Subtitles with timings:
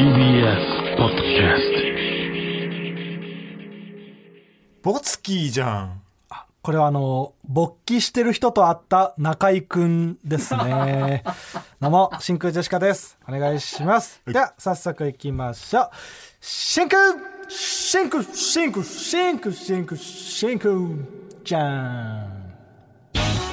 [0.00, 1.62] TBS ポッドキャス
[4.82, 6.02] ボツキーじゃん。
[6.62, 11.22] これはあの、勃起してる人と会った中居くんですね。
[11.80, 13.18] どうも、真空ジェシカです。
[13.28, 14.22] お願いします。
[14.24, 15.90] では、早速行きましょう。
[16.40, 17.16] 真空
[17.50, 20.74] 真空真空真空真空真空
[21.44, 23.49] じゃーん。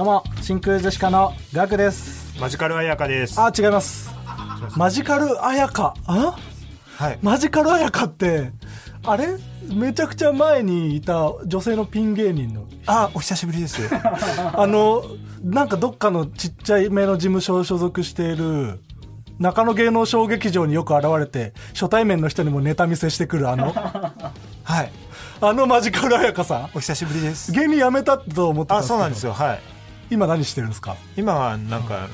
[0.00, 2.34] どうも、真空ジェシカのガクです。
[2.40, 3.38] マジカルアヤカです。
[3.38, 4.10] あ、違います。
[4.74, 5.92] マジカル綾香。
[6.06, 6.38] あ？
[6.96, 7.18] はい。
[7.20, 8.50] マジカル綾香って、
[9.04, 9.36] あれ？
[9.70, 12.64] めちゃくちゃ前にいた女性のピン芸人の。
[12.86, 13.82] あ、お久しぶりです。
[13.94, 15.04] あの、
[15.44, 18.80] なんかどっかのちっちゃいめの事務所を所属している、
[19.38, 23.74] 中野芸能小劇場によく現れて、初対面の人にもネタ見せしてくるあの、
[24.64, 24.90] はい。
[25.42, 26.70] あのマジカル綾香さん。
[26.74, 27.52] お久しぶりです。
[27.52, 29.34] 芸人辞めたと思ってたんあ、ですけどそうなんですよ。
[29.34, 29.79] はい。
[30.10, 30.96] 今何してるんですか？
[31.16, 32.08] 今はなんか、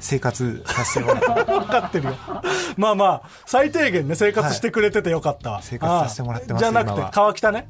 [0.00, 2.14] 生活させてもらって、 分かってるよ。
[2.76, 5.52] まあまあ、最低限ね、生活してくれててよかった。
[5.52, 5.60] わ。
[5.62, 7.68] 生活させてもらってますじゃなくて川北ね。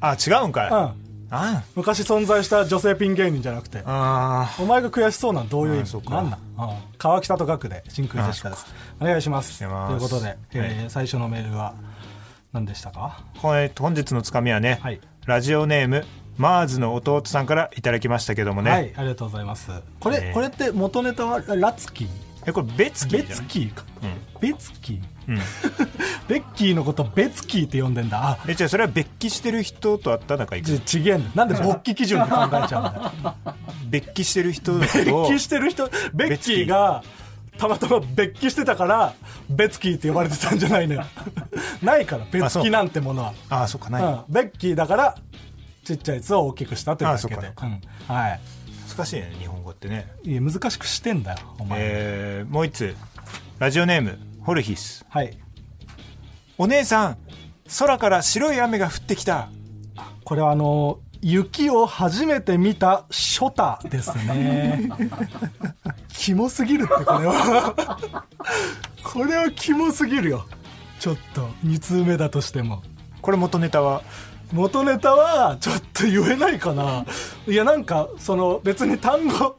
[0.00, 0.70] あ、違うんかい。
[0.70, 0.92] うん。
[1.28, 3.82] あ昔存在した女性ピン芸人じゃなくて。
[3.84, 6.08] あお前が悔しそうなんどういう意味？
[6.08, 8.64] なんだ、うん、川北と学で真空ジェシカです。
[9.00, 9.58] お願いします。
[9.58, 11.74] ということで、えーは最初のメールは
[12.52, 13.24] 何でしたか？
[13.42, 15.00] 本日のつかみはね、はい。
[15.26, 16.06] ラジオネーム、
[16.36, 18.70] マーズの弟さんからいただきましたけどもね。
[18.70, 19.70] はいありがとうございます。
[20.00, 22.08] これ、ねこれって元ネタはラツキー？
[22.48, 23.46] え、これ、ベツキベーじゃない？
[23.46, 23.84] ツキーか、
[24.40, 25.00] ベツキー？
[25.28, 25.34] うん。
[25.34, 25.40] うん。
[26.28, 28.18] ベッキーのことベツキーって呼んでんだ。
[28.22, 28.38] あ。
[28.46, 31.30] え、じゃあそれは別記してる人と会った仲いちくちげえんだ。
[31.34, 33.34] なんで勃起基準で考えちゃうんだよ。
[33.90, 37.02] 別記してる人と、ベッキしてる人ベッキーが
[37.58, 39.14] たまたま別記してたから
[39.48, 41.04] ベツキーって呼ばれてたんじゃないのよ。
[41.82, 43.32] ないから別記なんてものは。
[43.48, 44.04] ああ、そうかない。
[44.04, 45.14] うん、ベッキーだから
[45.86, 47.80] ちっちゃいやつを大きくしたというだけでうん。
[48.08, 48.40] はい。
[48.96, 50.10] 難しいね、日本語ってね。
[50.24, 52.96] いや難しくしてんだよお前、えー、もう一つ。
[53.60, 55.06] ラジオネーム、ホルヒス。
[55.08, 55.38] はい。
[56.58, 57.18] お姉さん、
[57.78, 59.48] 空から白い雨が降ってきた。
[60.24, 64.90] これはあの雪を初めて見たショタですね。
[66.12, 67.74] キモすぎるってこれは。
[69.04, 70.46] これはキモすぎるよ。
[70.98, 72.82] ちょっと2通目だとしても。
[73.22, 74.02] これ元ネタは、
[74.52, 77.04] 元ネタはちょっと言えないかな。
[77.46, 79.56] いやなんかその別に単語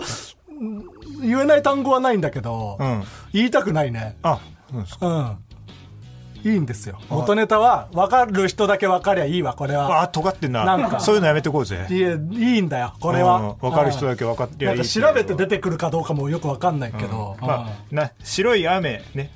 [0.50, 3.04] うん言えない単語はないんだけど、うん。
[3.34, 4.18] 言いたくないね。
[4.22, 4.40] あ、
[4.72, 5.08] そうですか。
[5.08, 6.52] うん。
[6.52, 7.00] いいんですよ。
[7.10, 10.02] 元ネタは分かる人だけ分かりゃいいわこれは。
[10.02, 10.64] あ、尖ってんな。
[10.64, 11.00] なんか。
[11.00, 11.88] そういうのやめてこうぜ。
[11.90, 13.40] いやいいんだよこれは。
[13.40, 19.32] うん分かる人だけ分かってりゃい調べて出てくるかどうかもよく分かんないけど、まあ、な、白い雨、ね。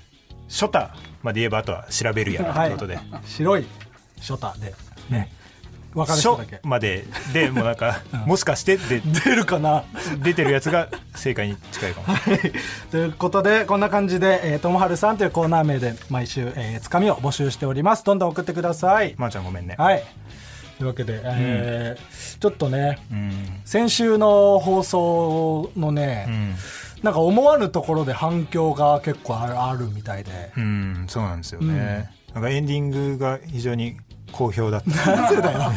[0.47, 2.99] ショタまで言えばあとは調べるやうんということで。
[3.25, 3.65] 白い
[4.19, 4.73] ショタで。
[5.09, 5.31] ね
[5.93, 9.83] 分かるショ人だけまで、で、もうなんか、もしかしてで、出るかな？
[10.23, 12.17] 出てるやつが正解に近いかも。
[12.91, 19.75] ということでこんな感じで「えーともはるさん」というコーナー名で毎週、えーつかみを募集しておりますどんどん送ってくださいまーちゃんごめんね。
[19.77, 20.03] はい
[20.77, 23.31] というわけで、えーちょっとねうん。
[23.65, 26.55] 先週の放送のね、うん。
[27.03, 32.09] なんか思わぬところで反響が結構あるあるみたいでうん、そうなんですよね。
[32.33, 33.97] なんかエンディングが非常に
[34.31, 35.15] 好評だった。
[35.15, 35.71] なぜだよ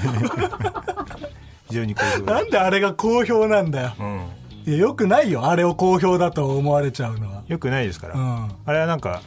[1.69, 4.05] 非常に好評なんであれが好評なんだよた。
[4.05, 4.21] うん。
[4.67, 8.15] いやよくないよあれを好評だと思われちゃうのはよくないですから。
[8.15, 9.21] うんあれはなんか、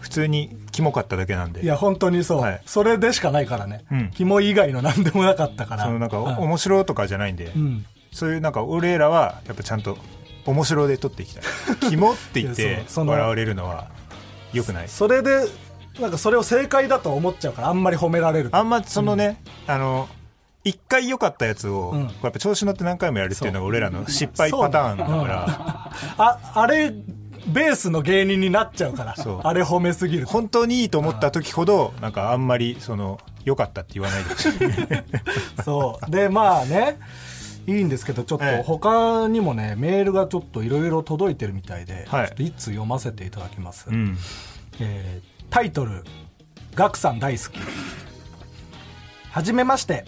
[0.00, 1.62] 普通にキモかっただけなんで。
[1.62, 9.98] いや本当にそう、はいそれでしかないからね、うんキモ以外の何でもなかったからそのなんか、おうん面白とかじゃないんで、うんそういうなんか俺らはやっぱちゃんと
[10.46, 11.42] 面白で撮っていきたい。
[11.90, 13.86] キモって言って 笑われるのは
[14.52, 14.88] 良くない。
[14.88, 15.46] それで
[16.00, 18.56] なんかそれを正解だと思っちゃうからあんまり褒められると。
[18.56, 20.08] あんまそのね、あの、
[20.64, 22.02] 一回良かったやつを、うん。
[22.04, 26.92] やっぱ調子乗って何回もやるっていうのが俺らの失敗パターンだから、ああれ
[27.46, 30.30] ベースの芸人になっちゃうからあれ褒めすぎると。
[30.30, 34.52] 本当にいいと思った時ほど、なんかあんまりその、良かったって言わないでほしい。
[35.62, 36.10] そう。
[36.10, 36.98] でまあね
[37.66, 38.62] いいんですけどちょっとええ。
[38.62, 42.26] 他にもねメールがちょっといろいろ届いてるみたいで、はい。
[42.28, 44.18] ちょっと一通読ませていただきます、うん。
[44.80, 46.02] えータイトル
[46.74, 47.60] 「ガクさん大好き」
[49.30, 50.04] はじめまして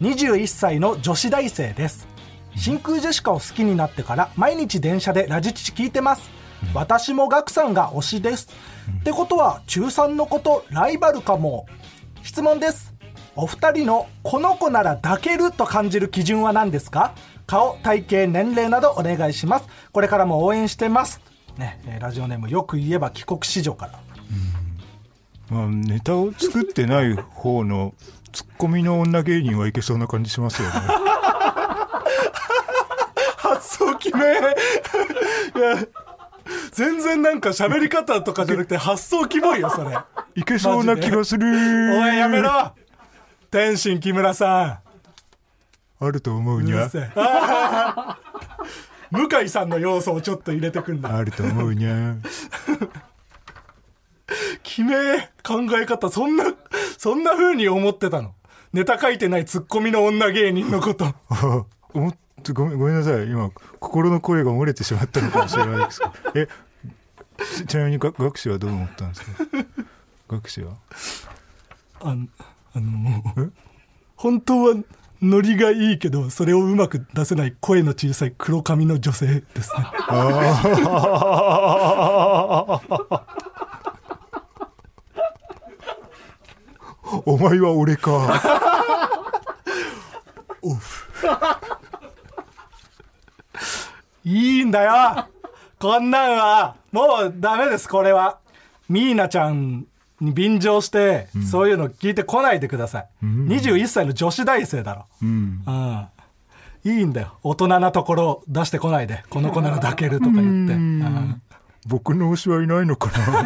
[0.00, 2.08] 21歳の女子大生です。
[2.56, 6.28] 真空ジェシカを好きになってから毎日電車でラジチチ聞いてます、
[6.74, 8.48] 私もガクさんが推しです、
[8.98, 11.66] ってことは中3の子とライバルかも。
[12.24, 12.92] 質問です。
[13.36, 17.14] お二人のこの子なら抱けると感じる基準は何ですか？
[17.46, 19.68] 顔体型年齢などお願いします。
[19.92, 21.20] これからも応援してます。
[21.56, 24.00] ね、ラジオネームよく言えば帰国子女から。
[25.50, 27.94] まあ、ネタを作ってない方の
[28.32, 30.74] ツッコミの女芸人はいけそうな感じしますよね。
[33.36, 34.24] 発想決め。
[34.24, 35.86] いや
[36.72, 39.96] 全然なんか喋り方とかじゃなくて発想キモいよそれ。
[40.34, 41.46] いけそうな気がする。
[41.46, 41.50] お
[42.12, 42.72] いやめろ。
[43.50, 44.82] 天心木村さ
[46.00, 46.88] あると思うんにゃ
[49.10, 51.16] 向井さんの要素をちょっと入れてくんだ。
[51.16, 52.16] あると思うにゃ
[54.62, 56.44] 決め考え方そんな
[56.98, 58.34] そんな風に思ってたの。
[58.72, 61.06] ネタ書いてないツッコミの女芸人のこと。
[61.06, 61.14] あ
[61.94, 63.24] 思ってごめんごめんなさい。
[63.26, 66.12] 今心の声が漏れてしまったのかもしれないですけど。
[66.40, 66.48] え
[67.56, 69.44] ちちなみにが学士はどう思ったんですか？
[70.28, 70.72] 学士は？
[72.00, 72.26] あの
[72.74, 73.50] あの
[74.16, 74.74] 本当は
[75.22, 79.84] ノリがいいけどそれをうまく出せない声の小さい黒髪の女性ですね
[87.24, 88.40] お前は俺か。
[94.24, 95.26] いいんだよ。
[95.78, 98.38] こんなんはもうダメですこれは。
[98.88, 99.86] ミーナちゃん
[100.20, 105.06] に便乗して、そういうの聞いてこないでください、21歳の女子大生だろ。
[105.22, 105.62] うん。
[105.66, 106.08] うん。
[106.84, 107.38] いいんだよ。
[107.42, 109.24] 大人なところ出してこないで。
[109.30, 110.74] この子なら抱けるとか言って。
[110.74, 111.42] うん。
[111.86, 113.44] 僕の推しはいないのかな 確かに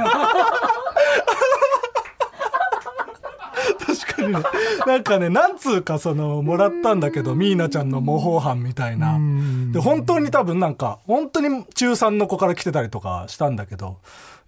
[3.97, 4.06] ね
[4.86, 9.19] なんかねなんつうかそのもらったんだけどミーナちゃんの模倣犯みたいな。
[9.72, 13.98] で本当に多分なんか本当に中3の子から来てたりとかしたんだけど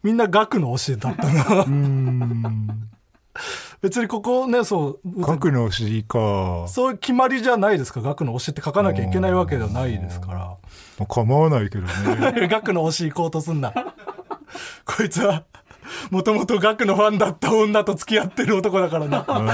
[0.03, 1.67] みんな学の推しだったな
[3.83, 6.67] 別にここねそう書くの推しか。
[6.69, 8.01] そういう決まりじゃないですか。
[8.01, 10.39] 学の推しって書かなきゃいけないわけではないですから。
[10.39, 10.57] ま
[11.01, 12.49] あ構わないけどね。
[12.49, 13.75] 学の推し行こうとすんな。
[14.87, 15.45] こいつは
[16.11, 19.25] もともと学のファンだった女と付き合ってる男だからな。
[19.27, 19.49] うん。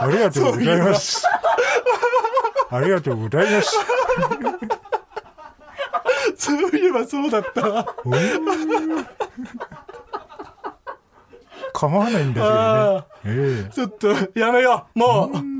[0.00, 1.26] ありがとうございます。
[2.70, 3.76] ありがとうございます。
[6.36, 7.86] そういえばそうだったわ
[11.72, 13.66] 構わないんだけどね。
[13.68, 13.70] え。
[13.72, 14.98] ちょっとやめよう。
[14.98, 15.53] もう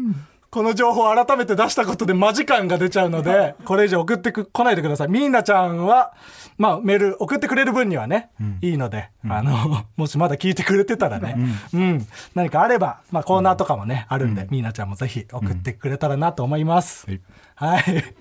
[0.54, 5.08] この情報を改めて出したことでマジ感が出ちゃうので これ以上送ってく来ないでください。
[5.08, 6.14] ミーナちゃんは
[6.58, 8.30] まあメール送ってくれる分にはね、
[8.60, 11.34] いいので、あの もしまだ聞いてくれてたらね、
[11.72, 12.06] うん。
[12.36, 17.20] 何かあれば、まあ、コーナーとかもね、あるんで、ミーナちゃんもぜひ送ってくれたらなと思います、はい。
[17.56, 17.82] はい。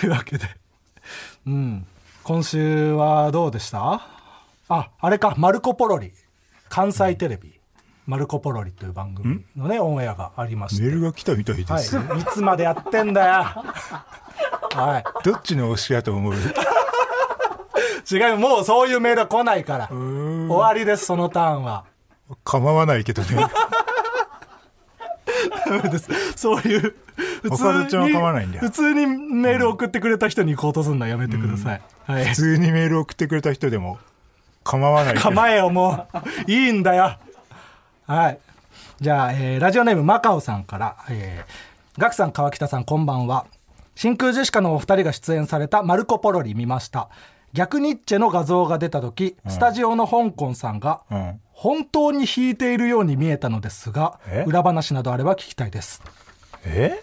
[0.00, 0.44] というわけで、
[1.48, 1.86] うん。
[2.22, 4.02] 今週はどうでした？
[4.68, 6.12] あ、あれか、マルコ・ポロリ。
[6.68, 7.57] 関西テレビ、
[8.08, 10.82] マルコ・ポロリという番組のね、オンエアがありまして。
[10.82, 11.82] メールが来たみたいではい。
[11.82, 11.98] いす、
[12.32, 13.32] つまでやってんだよ。
[14.74, 15.04] はい。
[15.24, 16.34] どっちの推しやと思う？
[18.10, 19.88] 違う、もうそういうメールは来ないから。
[19.88, 21.84] 終わりです、そのターンは。
[22.44, 23.28] 構わないけどね。
[26.34, 26.94] そういう、
[27.42, 31.82] 普岡田ちゃんは構わないんだよ普通にメール送ってくれた人に行こうとするのはやめてください。
[32.06, 32.34] はい普。
[32.36, 33.98] 通にメール送ってくれた人でも
[34.64, 36.06] 構わない構えよも
[36.46, 37.18] ういいんだよ
[38.08, 38.38] はい。
[39.02, 43.44] じゃあ、えーラジオネームマカオさんから、えー、ガクさん川北さんこんばんは。
[43.96, 47.10] 真空ジェシカのお二人が出演された「マルコ・ポロリ」見ました。
[47.52, 51.40] 逆ニッチェの画像が出た時、スタジオの香港さんが、うん。
[51.52, 54.44] 本当に弾いているように見えたのですがえ？
[54.46, 56.00] 裏話などあれば聞きたいです。
[56.64, 57.02] え、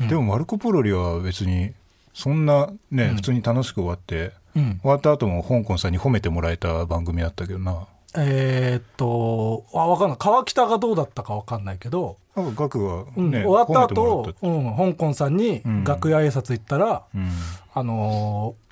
[0.00, 1.74] でもマルコ・ポロリは別に
[2.14, 4.78] そんなね、普通に楽しく終わって、うん。
[4.80, 7.86] 終わった後も香港さんに褒めてもらえた番組だったけどな
[8.18, 10.18] えーっとあ分かんない。
[10.18, 15.84] 川北がどうだったか分かんないけど、なんかガクがうんね、終わった後うん、香港さんにん。
[15.84, 17.28] 楽屋挨拶行ったら、うん。
[17.74, 18.66] あのー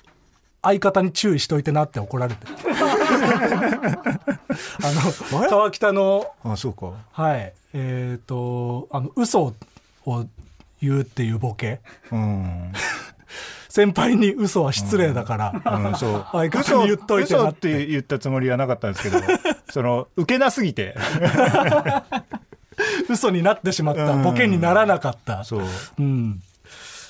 [0.67, 2.47] 相方に注意しといてなって怒られて。
[2.47, 2.53] る
[4.81, 6.93] あの川北のあそうか。
[7.11, 7.53] はい。
[7.73, 9.53] えっ、とあの嘘
[10.07, 10.25] を
[10.81, 11.81] 言うっていうボケ。
[12.11, 12.73] うん、
[13.75, 16.25] 先輩に嘘は失礼だから、うん、そう。
[16.31, 19.21] 相方に言っといてな嘘っってて言ったつもりはなかったんですけど
[19.69, 20.95] その受けなすぎて。
[23.09, 24.23] 嘘になってしまった、うん。
[24.23, 25.43] ボケにならなかった。
[25.43, 25.63] そう。
[25.99, 26.41] うん。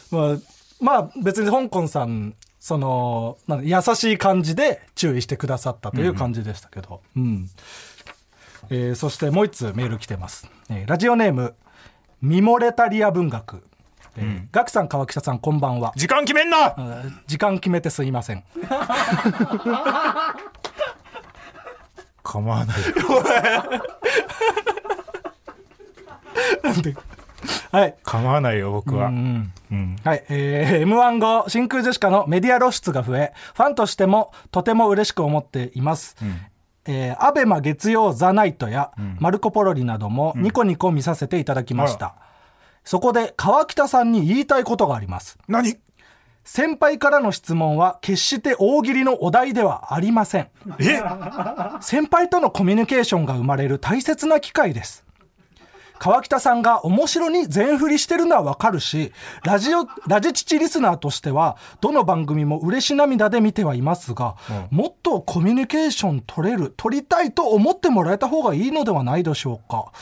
[0.09, 0.37] まあ、
[0.81, 7.47] まあ別に香港さんその優しい感じで注意してくださったという感じでしたけど、うん。
[8.71, 11.53] えーそしてもう一通メール来てます、えーラジオネーム
[12.23, 13.61] ミモレタリア文学、
[14.17, 15.93] えーガクさん川北さんこんばんは。
[15.95, 16.65] 時間決めんな！
[16.77, 18.43] あ時間決めてすいません。
[22.23, 22.77] 構わない。
[26.63, 26.95] なんで？
[27.71, 27.95] はい。
[28.03, 29.95] 構わないよ僕は、うんうん。
[30.03, 36.15] はい、えー、M1 後、真空ジェシカのメディア露出が増え、ファンとしてもとても嬉しく思っています。
[36.87, 42.15] えーアベマ月曜ザナイトや、マルコポロリなどもニコニコ見させていただきました。
[42.85, 45.37] そこで川北さんに言いたいことがあります。
[45.47, 45.77] 何？
[46.43, 50.47] 先輩からの質問は決して大喜利のお題ではありません。
[50.79, 51.01] え？
[51.81, 55.03] 先輩とのコミュニケーションが生まれる大切な機会です。
[55.97, 59.13] 川北さんが面白に全振りしてるのはわかるし、
[59.43, 64.35] ラジオ、ラジチチリスナーとしては、どの番組も嬉し涙で見てはいますが、
[64.71, 69.93] もっとコミュニケーション取れる、取りたいと思ってもらえた方がいいのではないでしょうか。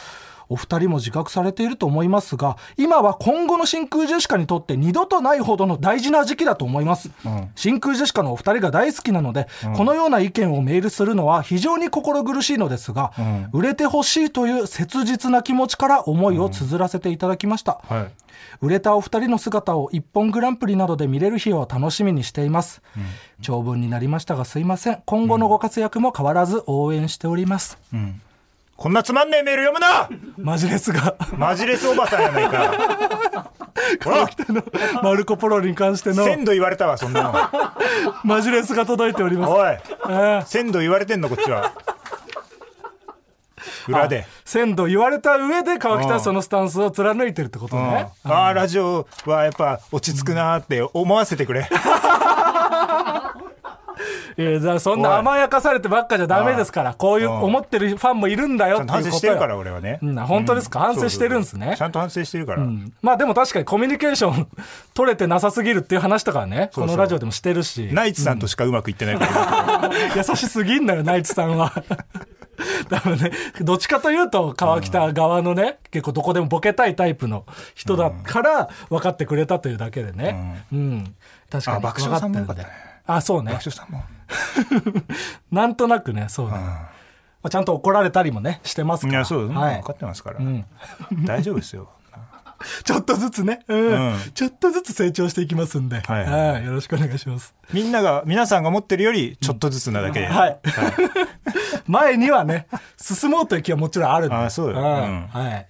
[0.54, 7.10] お二人も自覚されていると思いますが、今は今後の真空ジェシカにとって二度とないほどの大事な時期だと思います。
[7.56, 13.12] 真空ジェシカのお二人が大好きなので、このような意見をメールするのは非常に心苦しいのですが、
[13.52, 17.80] 売れてほしいという切実な気持ちから思いを綴らせていただきました。
[17.90, 18.12] はい。
[18.62, 22.82] 売れたお二人の姿を一本グランプリなどで見れる日を楽しみにしています、
[23.42, 25.02] 長文になりましたがすいません。
[25.06, 27.78] 今後のご活躍も変わらず応援しております、
[28.76, 30.10] こんなつまんねえメール読むな！
[30.38, 31.16] マジレスが。
[31.38, 33.50] マジレスおばさんやないか。
[34.04, 34.28] ほら！
[35.02, 36.24] マルコ・ポロリに関しての。
[36.26, 37.34] 鮮度言われたわ、そんなの。
[38.24, 39.52] マジレスが届いております。
[39.54, 41.72] おい、えー鮮度言われてんの、こっちは。
[43.88, 44.26] 裏で。
[44.44, 47.84] 鮮度言われた上で川北はそのスタンスを貫いてるってことうん。
[47.90, 51.70] ね、ああ、ラジオはやっぱ落ち着くなーって思わせてくれ。
[54.38, 59.12] いやそんな甘やかされてばっかじゃダメですからこういう思ってるファンもいるんだよっていうことよ。
[59.12, 60.00] 省してるから、俺はね。
[60.02, 60.80] うん本当ですか？
[60.80, 61.76] 反省してるんですね。
[61.78, 62.66] ちゃんと反省してるから。
[63.02, 64.48] まあでも確かにコミュニケーション
[64.94, 67.90] 取れてなさすぎるっていう話とかはねこのラジオでもしてるし。
[67.92, 69.92] ナイツさんとしかうまくいってないから。
[70.16, 71.74] 優しすぎんのよナイツさんは。
[72.90, 81.16] 多分ねどっちかというと川北側のね結構どこでもボケたいタイプの人だから分かってくれたというだけでねうん、
[81.50, 84.04] 確かにあ爆笑さんもよかったねあそうね爆笑さんも。
[85.52, 86.90] なんとなくねそうね、ま
[87.44, 90.40] あ、ちゃんと怒られたりもねしてますからいや、そう、はい分かってますから。
[90.40, 90.66] ん
[91.26, 91.90] 大丈夫ですよ。
[92.84, 100.28] ちょっとずつね、うんうんちょっとずつ成長していきますんで、はいはいよろしくお願いしますみんなが、皆さんが持ってるより、ちょっとずつなだけで。
[100.28, 100.60] はい。
[101.88, 102.68] 前にはね、
[102.98, 104.36] 進もうという気はもちろんあるんで。
[104.36, 105.68] あそうよんうんはい。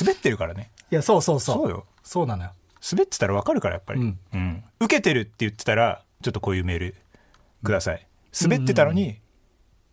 [0.00, 0.70] 滑ってるからね。
[0.90, 1.56] いや、そうそうそう。
[1.56, 1.86] そうよ。
[2.02, 2.50] そうなのよ。
[2.90, 4.00] 滑ってたら分かるから、やっぱり。
[4.00, 6.94] うんうん受けてるって言ってたら、ちょっとこういうメール
[7.62, 8.06] ください。
[8.40, 9.20] 滑ってたのに、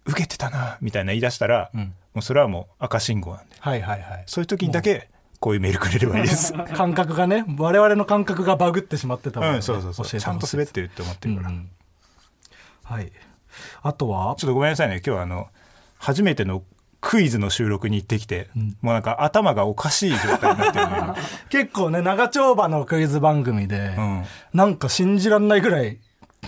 [0.05, 3.55] 受けてたな、みたいな言い出したら、んもうそれはもう赤信号なんで。
[3.59, 4.23] はいはいはい。
[4.25, 6.53] そういう時にだけ、こういうメールくれればいいです。
[6.53, 10.05] 感覚がね、我々の感覚がバグってしまってたので、うん、そうそうそう。
[10.05, 11.49] 教えてちゃんと滑ってるって思ってるから。
[11.49, 11.69] うん
[12.83, 13.11] はい。
[13.81, 14.35] あとは？
[14.37, 15.01] ちょっとごめんなさいね。
[15.05, 15.47] 今日はあの、
[15.97, 16.63] 初めての
[17.01, 18.49] クイズの収録に行ってきて、
[18.81, 21.15] もうなんか頭がおかしい状態になってるのよ
[21.49, 25.99] 結構ね、長丁場のクイズ番組で、うんなんか信じらんないぐらい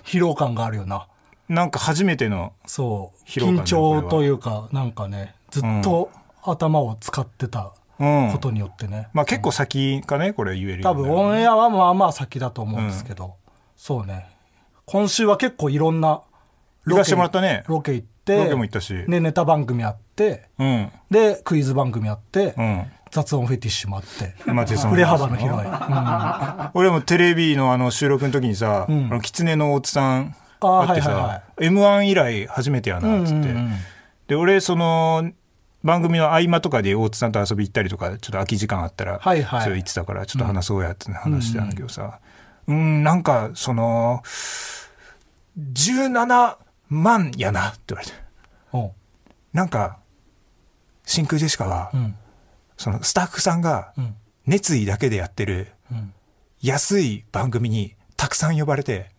[0.03, 1.07] 疲労感があるよな。
[1.47, 3.23] なんか初めての、そう。
[3.27, 6.11] 緊張というか、なんかね、ずっと
[6.43, 9.09] 頭を使ってたうんことによってね。
[9.13, 13.35] まあ結構先かね、これ言えるようになる多分オンエアはまあまあ先だと思うんですけど、
[13.75, 14.29] そうね
[14.85, 16.21] 今週は結構いろんな
[16.85, 20.91] 行かしてもらったねロケ行ってロケも行ったしでネタ番組あってうん。
[21.09, 22.91] でクイズ番組あって、うん。
[23.11, 26.71] 雑音フェティッシュもあって、振れ幅の広い、うん。
[26.73, 29.07] 俺もテレビのあの収録の時にさ、ん。
[29.11, 33.33] あの狐の大津さんあってさ、はいはいは M1 以来初めてやな、つって。
[33.33, 33.71] うんうんうん。
[34.27, 35.31] で、俺、その、
[35.83, 39.61] 番組の合間とかで大津さんと遊び行ったりとか、ちょっと空き時間あったら、はいはい。
[39.63, 42.19] そう言ってたから、ちょっと話そうやって話してたんだけどさ、
[42.67, 44.21] うん、なんか、その、
[45.57, 46.57] 17
[46.89, 48.13] 万やなって言われて。
[49.53, 49.97] なんか、
[51.05, 52.15] 真空ジェシカは、うん
[52.79, 54.15] そのスタッフさんがうん
[54.47, 56.13] 熱意だけでやってるうん
[56.61, 59.11] 安い番組にたくさん呼ばれて、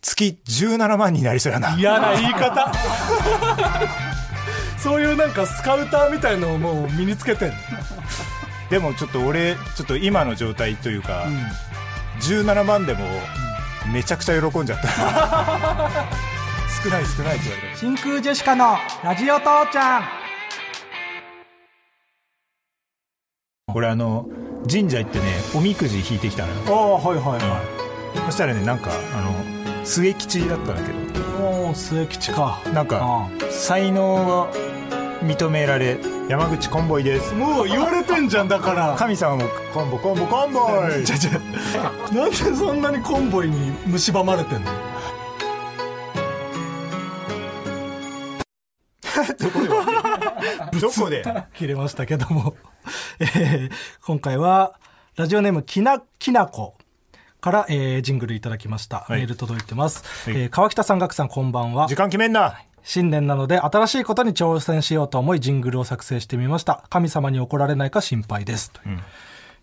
[0.00, 1.76] 月17万になりそうやな。
[1.76, 2.72] 嫌な言い方
[4.78, 7.54] そういうなんかスカウターみたいのをもう身につけてんの
[8.70, 11.26] でもちょっと俺、ちょっと今の状態というか、
[12.20, 13.04] 17万でも
[13.92, 14.88] めちゃくちゃ喜んじゃった。
[16.82, 17.76] 少ない少ないって言われた。
[17.78, 20.27] 真空ジェシカのラジオ父ちゃん
[23.74, 24.26] 俺あの、
[24.70, 26.54] 神社行ってね、おみくじ引いてきたのよ。
[26.66, 27.60] ああはいはいは
[28.26, 29.32] そしたらね、なんか、あの、
[29.84, 32.58] 末吉だったんだけど、いおお末吉か。
[32.74, 34.48] なんか、才能が
[35.26, 35.98] 認められ、
[36.28, 37.34] 山口コンボイです。
[37.34, 38.96] もう言われてんじゃんだから。
[38.98, 40.60] 神様もコンボコンボコンボ
[41.00, 41.30] イちゃちゃ
[42.12, 44.70] なんでそんなにコンボイに蝕まれてんの？
[50.80, 51.24] どこで？
[51.54, 52.54] 切れましたけども、
[53.20, 53.24] え
[53.68, 53.70] ー
[54.04, 54.78] 今回は
[55.16, 56.76] ラジオネームきなきなこ
[57.40, 59.12] から、えージングルいただきました、い。
[59.12, 60.40] メール届いてます、はい。
[60.42, 61.88] えー川北さん岳さんこんばんは。
[61.88, 62.60] 時間決めんな。
[62.84, 66.84] 新年なので新しいことに挑戦しようと思いジングルを作成してみました。
[66.90, 68.70] 神様に怒られないか心配です。
[68.70, 69.00] という、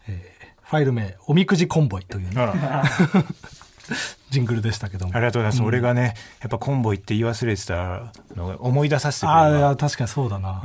[0.07, 2.35] えーファイル名おみくじコンボイというね、
[4.29, 5.15] ジングルでしたけども。
[5.15, 10.61] ありがとうございます、俺がねやっぱコンボイって言い忘れてたのを思い出させてくれああ確かにそうだな、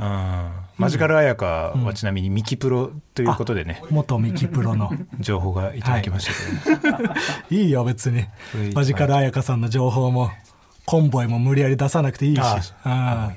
[0.77, 0.83] うん。
[0.83, 4.91] マジカル彩香はちなみにミキプロということでね、元ミキプロの。
[5.19, 7.13] 情報がいただきましたけど、ね。
[7.49, 7.55] い。
[7.67, 8.25] いよ別に。
[8.73, 10.31] マジカル彩香さんの情報も
[10.85, 12.41] コンボイも無理やり出さなくていいし。
[12.83, 13.31] あ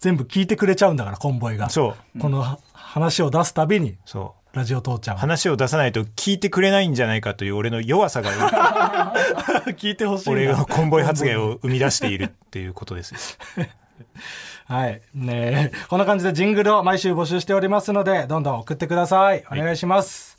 [0.00, 1.70] 全部聞いてくれちゃうんだからコンボイが。
[1.70, 2.18] そう。
[2.20, 3.96] このは話を出すたびに。
[4.04, 8.30] そうラジオ父ちゃんは話を出さないと聞いてくれないんじゃないかという俺の弱さが
[9.76, 13.38] 聞いてほしい俺がコンボイ発言を生み出しているっていうことです
[14.66, 15.00] はい。
[15.14, 19.42] ねえこんな感じでジングルを毎週募集しておりますので、どんどん送ってください。
[19.50, 20.36] お願いします。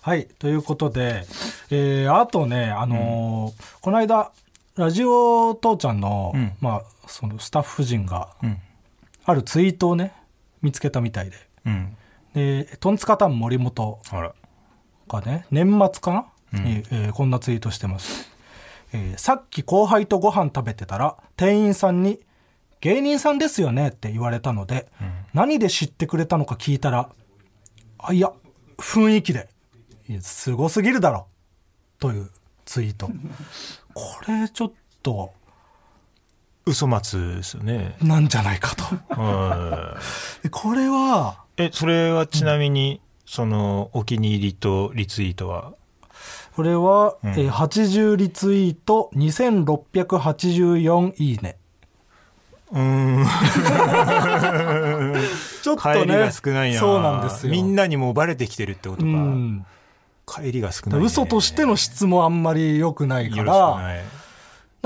[0.00, 0.26] はい。
[0.38, 1.26] ということで、
[1.70, 4.30] えー、あとね、あのーこの間、
[4.76, 8.56] ラジオ父ちゃんの、んまあ、そのスタッフ陣が、ん
[9.26, 10.14] あるツイートをね、
[10.62, 11.36] 見つけたみたいで。
[11.66, 11.94] うん
[12.34, 14.00] で、トンツカタン森本
[15.08, 18.30] がね、年末かな、にえーこんなツイートしてます。
[18.92, 22.20] えーさっき後輩とご飯食べてたら、店員さんに、
[22.80, 23.88] 芸人さんですよね？
[23.88, 24.88] って言われたので、
[25.34, 27.10] 何で知ってくれたのか聞いたら、
[27.98, 28.32] あ、いや、
[28.76, 29.48] 雰囲気で、
[30.20, 31.26] すごすぎるだろ、
[31.98, 32.30] という
[32.64, 33.08] ツイート。
[33.94, 35.32] これちょっと、
[36.66, 37.96] 嘘松ですよね。
[38.02, 38.84] なんじゃないかと。
[40.50, 45.72] これは、えそれはちなみに、そのお気に入りとリツイートは？
[46.54, 51.56] これは、えー80リツイート、2684いいね。
[52.72, 53.26] うーん。
[55.62, 56.80] ちょっとね、帰りが少ないな。
[56.80, 57.52] そうなんですよ。
[57.52, 59.66] みんなにもうバレてきてるってことうか、ん。
[60.26, 64.04] 帰りが少ない、ね、嘘としての質もあんまり良くないかよろしくら、ない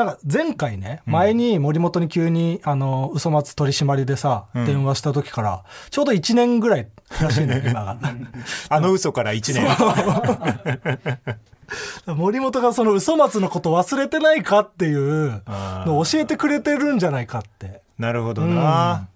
[0.04, 4.64] なんか前回ね、前に森本に急に、あの、嘘松取締りでさ、ん。
[4.64, 6.88] 電話した時から、ちょうど1年ぐらい
[7.20, 7.98] らしいのよ、 今が。
[8.68, 9.66] あの嘘から1年。
[12.14, 15.42] 森本がその嘘松のこと忘れてないかっていう
[15.86, 17.82] のを教えてくれてるんじゃないかって。
[17.98, 19.08] なるほどな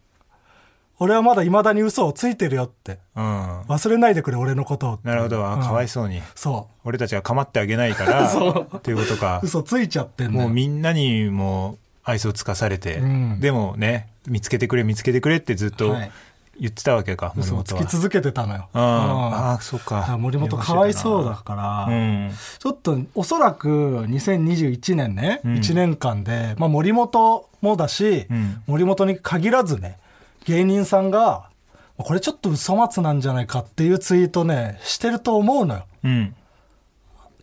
[0.99, 2.99] 俺はまだ未だに嘘をついてるよって。
[3.15, 4.99] うん、忘れないでくれ、俺のことを。
[5.03, 5.45] なるほど。
[5.45, 5.61] あうん。
[5.61, 9.41] かわいそうに、そ俺たちが構ってあげないから っていうことか。
[9.43, 9.47] う。
[9.47, 10.33] 嘘ついちゃってん。
[10.33, 13.41] もうみんなにも愛想つかされて、うん。
[13.41, 16.11] でもね見つけてくれ見つけてくれってずっとはい。
[16.59, 17.65] 言ってたわけか、森本は。
[17.85, 18.69] つき続けてたのよ。
[18.73, 18.83] うん。
[18.83, 18.89] うん。
[18.89, 20.17] ああそっか。
[20.19, 21.55] 森本かわいそうだか
[21.89, 22.31] ら、うん。
[22.59, 23.69] ちょっとおそらく
[24.09, 25.55] 2021年ね、うん。
[25.57, 28.63] 1年間で、まあ、森本もだし、うん。
[28.67, 29.99] 森本に限らずね
[30.47, 31.51] 芸人さんが
[31.99, 35.87] これちょっと嘘松なんじゃないかっていうツイートねしてると思うのよ。
[36.05, 36.35] うん。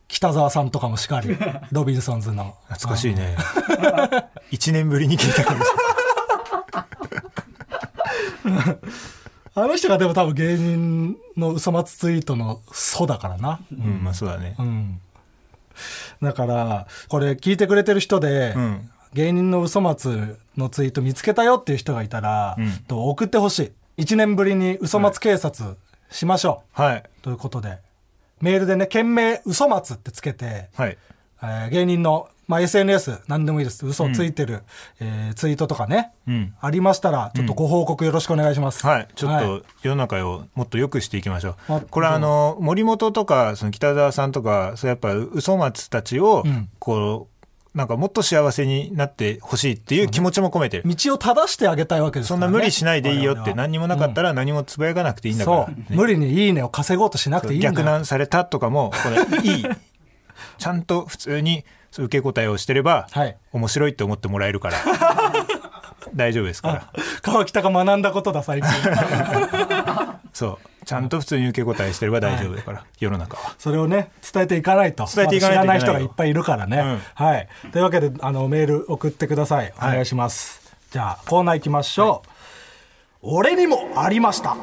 [0.08, 1.38] 北沢さんとかもしかり。
[1.72, 2.56] ロビンソンズの。
[2.70, 3.36] 懐かしいね。
[4.52, 5.68] 1年ぶりに聞いたかもし
[9.56, 13.60] あの人がでも多分芸人の嘘松ツイートの祖だからな。
[13.72, 14.56] れないうんまあそうだね。
[14.58, 15.02] うん。
[16.22, 22.72] だからこれ聞いてくれてる人で、うん芸人の嘘松のツイート見つけたよっていう人がいたら、うん。
[22.88, 23.60] と送ってほし
[23.98, 24.04] い。
[24.04, 25.76] 1年ぶりに嘘松警察
[26.10, 27.04] しましょう、はい。
[27.22, 27.80] ということで。
[28.42, 30.98] メールでね件名嘘松ってつけて、はい。
[31.42, 33.86] えー芸人の、まあ、SNS 何でもいいです。
[33.86, 34.64] 嘘をついてる、
[35.00, 36.54] えーツイートとかね、うん。
[36.60, 39.46] ありましたらちょっとご報告よろしくお願いします、はい、ちょっはい。
[39.46, 41.88] と世の中をもっと良くしていきましょあう。
[41.90, 47.33] これあの、森本とか、その北沢さんとか、そうやっぱ嘘松たちをうん、こう、
[47.74, 50.84] なんかもっと幸せになってほしいっていう気持ちも込めてる。
[50.86, 55.66] 道を正してあげたいわけですね、そんな無理しないでいいよって、何にもなかったら何もつぶやかなくていいんだから。
[55.66, 59.66] そう、無理にいいねを稼ごうとしなくていいんだよ逆難されたとかも、これいい。
[60.60, 61.66] ちゃんと普通に
[61.98, 64.78] 受け答えをしてれば、はい面白いって思ってもらえるから。
[66.16, 66.94] 大丈夫ですから。
[67.22, 68.70] 川北が学んだことだ最近
[70.34, 70.73] そう。
[70.86, 73.56] ちゃんと普通に受け答えしてれば大丈夫だから、世の中は。
[73.58, 77.02] それをね伝えていかないと伝えていかないと知らない人がいっぱいいるからね、うん。
[77.16, 77.48] はい。
[77.72, 79.74] というわけであのメール送ってください。
[79.78, 82.30] お願いします、じゃあコーナー行きましょう、
[83.22, 84.56] 俺にもありました。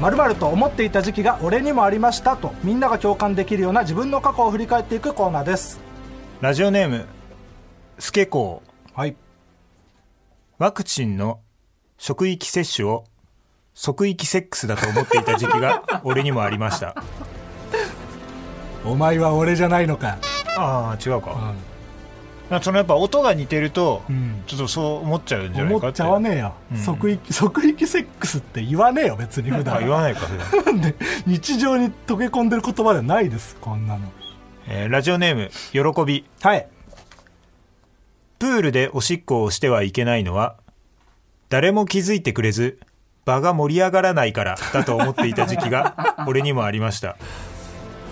[0.00, 5.80] まると思っていた時期が俺にもありましたとみんなが共感できるような自分の過去を振り返っていくコーナーです。
[6.40, 7.06] ラジオネーム、
[8.00, 8.98] スケコー。
[8.98, 9.14] はい。
[10.58, 11.38] ワクチンの
[11.98, 13.04] 職域接種を
[13.74, 16.94] 即域セックスだと思っていた時期が 俺にもありました。
[18.84, 20.18] お前は俺じゃないのか
[20.56, 21.54] ああ、違うか。
[22.50, 25.76] なんかそのやっぱ音が似てると、んちょっとそう思っちゃうんじゃないか。
[25.78, 30.80] 思っちゃわねえよ、うん即域即域セックスって言わねえよ別に普あ段言わないか、普段。
[30.82, 30.94] で
[31.26, 34.00] 日常に溶け込んでる言葉ではないですこんなの
[34.68, 36.26] えーラジオネーム、喜び。
[36.42, 36.66] はい
[38.38, 40.56] プールでおしっこをしてはいけないのは
[41.48, 42.80] 誰も気づいてくれず
[43.24, 47.16] 場が盛り上がらないからだと思っていた時期が俺にもありました。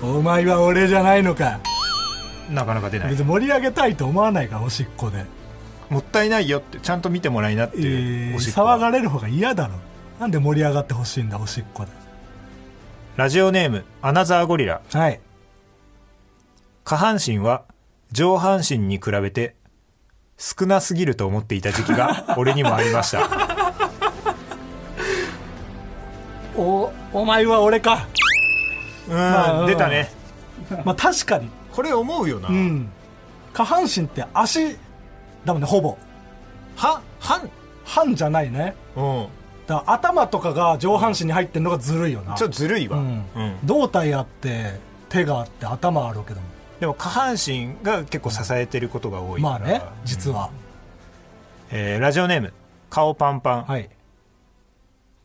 [0.02, 1.60] お前は俺じゃないのか。
[2.50, 3.10] なかなか出ない。
[3.10, 5.24] 別に盛り上げたいと思わないからおしっこで、
[5.88, 9.74] もったいないよってちゃんと見てもらいなってえいうー騒がれる方が嫌だろ
[10.18, 11.90] なんで盛り上がってほしいんだおしっこで。
[13.16, 15.20] ラジオネームアナザーゴリラはい。
[16.84, 17.64] 下半身は
[18.12, 19.54] 上半身に比べて
[20.38, 23.39] 少なすぎると思っていた時期が俺にもありました
[26.60, 28.06] おお前は俺か。
[29.08, 30.10] うん、まあ出たね。
[30.84, 31.48] まあ確かに。
[31.72, 32.90] これ思うよな、うん。
[33.52, 34.76] 下半身って足
[35.44, 35.96] だもんねほぼ。
[36.76, 37.50] は半？
[37.84, 38.74] 半じゃないね。
[38.94, 39.26] うん。
[39.66, 42.34] だ頭とかが上半身に入ってるのがずるいよな。
[42.34, 43.24] ちょっとずるいわ、うん。
[43.34, 43.58] うん。
[43.64, 46.46] 胴体あって手があって頭あるけども。
[46.78, 49.58] でも下半身が結構支えてることが多いから。
[49.58, 50.50] まあね実は、
[51.70, 52.52] えーラジオネーム
[52.90, 53.88] 顔パンパン、はい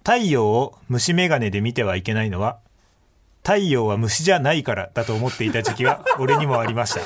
[0.05, 2.59] 太陽を虫眼鏡で見てはいけないのは
[3.43, 7.01] 太陽は虫じゃないからだと思っていた時期が 俺にもありました。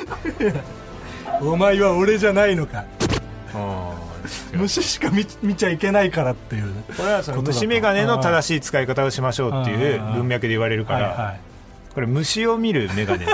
[1.42, 2.84] お前は俺じゃないのか。
[3.54, 3.94] あ
[4.54, 6.66] 虫しか見見ちゃいけないからっていう。
[6.90, 11.40] ーこれはその虫眼鏡の正しい使い方をしましょうっていう文脈で言われるから、はいはい。
[11.94, 13.26] これ虫を見る眼鏡。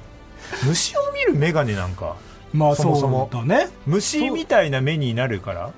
[0.64, 2.16] 虫を見る眼鏡なんか
[2.54, 3.28] まあそもそも。
[3.44, 3.68] ね。
[3.86, 5.70] 虫みたいな目になるから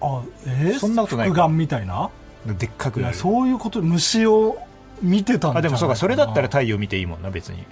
[0.00, 2.10] あえー、そんなことない眼みたいな？
[2.46, 4.58] でっかくいやなるそういうこと虫を
[5.02, 7.64] 見てたんあでもそうかそれだったらか太陽見ていいもんな別に。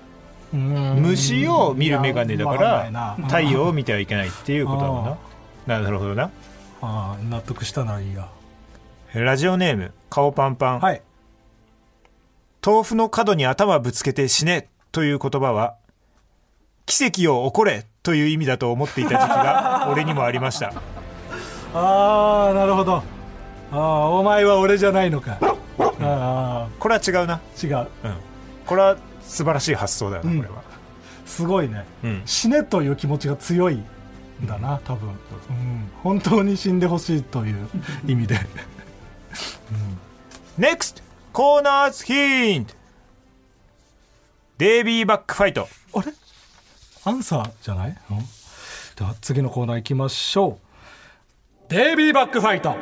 [0.53, 5.05] な虫を見る眼鏡だから太陽を見てはいけないっていうことだもん
[5.67, 5.81] な。
[5.81, 6.31] なるほどな。
[6.81, 8.29] ああ納得したならいいや。
[9.15, 11.03] ラジオネーム顔パンパン、はい。
[12.65, 15.77] 豆腐の角に頭ぶつけて死ねという言葉は
[16.87, 20.73] 奇跡を起これという意味だと思っていた時期が俺にもありました
[21.75, 22.97] ああなるほど。
[22.97, 23.03] あ
[23.73, 25.39] あお前は俺じゃないのか。
[25.41, 25.55] あ
[26.01, 27.41] あこれは違うな。
[27.63, 27.89] 違う。
[28.05, 28.15] うん。
[28.67, 30.39] これは素晴らしい発想だよな、うん。
[30.39, 30.63] これは。
[31.27, 31.85] すごいね。
[32.03, 32.23] うん。
[32.25, 33.85] 死ねという気持ちが強いん
[34.47, 37.69] だな多分、うん、本当に死んでほしいという
[38.07, 38.39] 意味で。
[40.59, 41.03] NEXT
[41.33, 42.75] コーナーズヒント
[44.57, 46.13] デイビーバックファイトあれ？
[47.05, 48.19] アンサーじゃない、うん、
[48.97, 50.68] では次のコーナー行きましょう
[51.69, 52.75] デイビーバックファイト。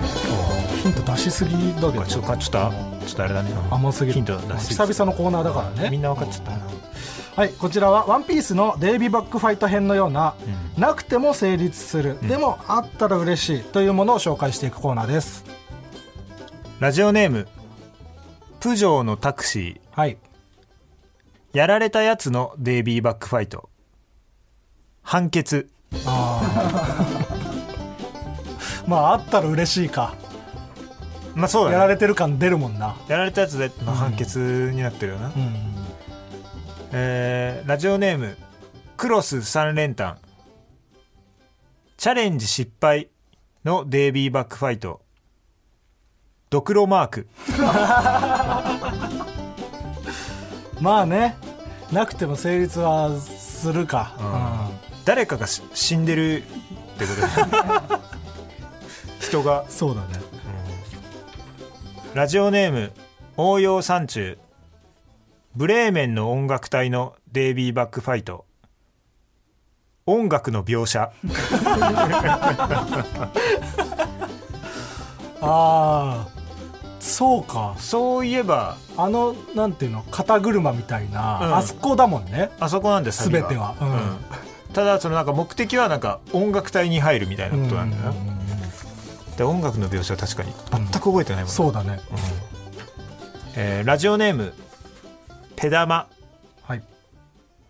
[0.80, 2.04] ヒント出しすぎだけど。
[2.04, 3.50] ちょっとちょっとちょっとあれだね。
[3.68, 4.14] 甘すぎる。
[4.14, 5.90] ヒント出し久々のコーナーだからね。
[5.90, 6.58] みんな分かっちゃったな。
[7.34, 10.34] はいこちらは「ワンピースのデイビーバックファイト編のような、
[10.78, 15.44] なくても成立する、でもあったら嬉しいというものを紹介していくコーナーです。
[16.78, 17.48] ラジオネーム
[18.60, 19.80] プジョーのタクシー。
[19.90, 20.16] はい。
[21.52, 23.68] やられたやつのデイビーバックファイト。
[25.02, 25.68] 判決
[28.88, 30.14] まああったら嬉しいか。
[31.34, 31.76] まあそうだね。
[31.76, 32.96] やられてる感出るもんな。
[33.08, 35.32] やられたやつで、まあ、判決になってるよな、うん
[36.92, 38.36] えーラジオネーム
[38.96, 40.18] クロス3連単。
[41.96, 43.08] チャレンジ失敗
[43.64, 45.00] のデイビーバックファイト。
[46.48, 47.26] ドクロマーク。
[50.80, 51.36] まあね。
[51.92, 54.70] なくても成立はするか、
[55.04, 56.44] 誰かがし死んでるっ
[56.98, 57.20] てこと
[57.56, 58.00] だ
[59.26, 59.62] 人が。
[59.62, 60.08] うんそうだね。
[62.14, 62.92] ラジオネーム
[63.36, 64.38] 応用山中。
[65.54, 68.46] ブレーメンの音楽隊のデイビーバックファイト。
[70.06, 71.10] 音楽の描写。
[75.42, 76.28] ああ
[77.00, 77.74] そうか。
[77.78, 78.76] そういえば。
[78.96, 81.56] あのなんていうの肩車みたいな、うん。
[81.56, 82.50] あそこだもんね。
[82.58, 83.74] あそこなんです全ては。
[83.80, 84.16] うん。
[84.72, 88.02] ただそのなんか目的はなんか音楽隊に入るみたいなことなんだよ。
[88.04, 88.35] な、うんうんうん
[89.36, 92.00] で音楽の描写は確かに全く覚えてないもん、そうだね。
[93.56, 94.52] えーラジオネーム
[95.56, 96.08] ペダマ。
[96.62, 96.82] はい。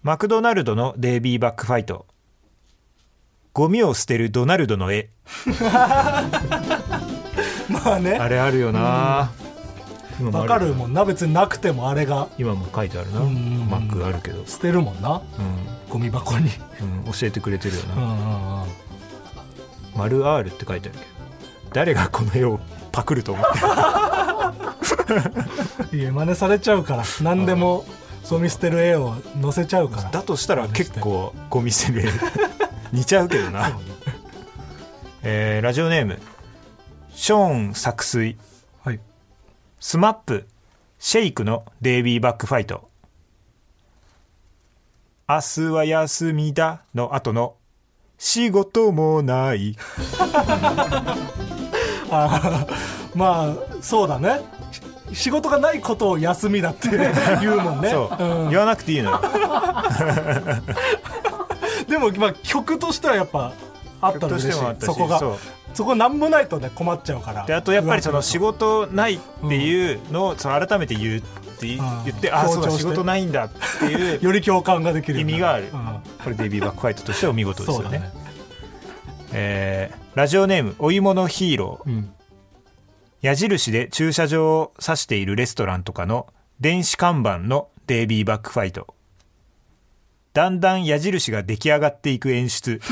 [0.03, 2.07] マクドナルドのデイビーバックファイト
[3.53, 5.11] ゴミを捨てるドナルドの絵。
[7.69, 8.17] まあね。
[8.19, 9.31] あれあるよな、
[10.33, 11.05] わかるもんな。
[11.05, 12.29] 別になくてもあれが。
[12.39, 13.27] 今も書いてあるな、うん。
[13.27, 15.21] うんうんマックあるけど、捨てるもんな。
[15.89, 16.51] ゴミ箱に。
[16.81, 16.99] うん。
[17.07, 18.69] うん教えてくれてるようんうな、んうん。
[19.97, 21.16] 丸 R って書いてあるけど
[21.77, 22.59] 誰がこの絵を
[22.91, 23.45] パクると思っ
[25.91, 25.97] て。
[25.99, 27.05] いや真似されちゃうから。
[27.21, 27.85] 何でも
[28.31, 30.11] ゴミ捨てる絵を載せちゃうから。
[30.11, 32.11] だとしたら結構ゴミ捨てる絵
[32.93, 33.79] 似ちゃうけどな、
[35.23, 36.19] えーラジオネーム。
[37.11, 38.39] ショーン作水。
[38.83, 39.01] はい。
[39.79, 40.47] スマップ
[40.99, 42.89] シェイクのデイビーバックファイト。
[45.29, 47.57] 明日は休みだの後の。
[48.19, 49.77] 仕事もない
[52.11, 52.29] あ
[53.15, 54.41] ーまあそうだね。
[54.73, 54.81] し
[55.13, 56.89] 仕事がないことを休みだって
[57.41, 57.91] 言うもんね。
[57.91, 58.51] そう、ん。
[58.51, 59.21] 言わなくていいのよ。
[61.89, 63.53] でも、まあ、曲としてはやっぱ
[64.01, 64.51] あったら嬉しい。
[64.51, 65.21] 曲としてもあったしそこが。
[65.75, 67.45] そこなんもないとね困っちゃうから。
[67.45, 72.01] であとやっぱりその仕事事ないっていうのをその改めて言うって言うん。
[72.01, 75.69] ってあそうだ仕事ないんだっていう より共感ができる意味がある。
[75.73, 76.01] うん。
[76.25, 78.11] これデイビー・バックファイトとしてお見事ですよね
[79.39, 81.91] えーラジオネームお芋のヒーロー。
[81.91, 82.11] うん。
[83.21, 86.27] 矢印で駐車場を指しているレストランとかの
[86.59, 88.95] 電子看板のデイビーバックファイト
[90.33, 92.81] だんだん矢印が出来上がっていく演出